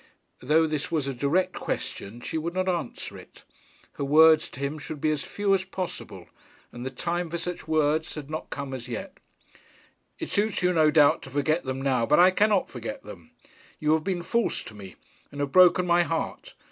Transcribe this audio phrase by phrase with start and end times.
[0.41, 3.43] Though this was a direct question she would not answer it.
[3.91, 6.25] Her words to him should be as few as possible,
[6.71, 9.19] and the time for such words had not come as yet.
[10.17, 13.29] 'It suits you no doubt to forget them now, but I cannot forget them.
[13.79, 14.95] You have been false to me,
[15.31, 16.55] and have broken my heart.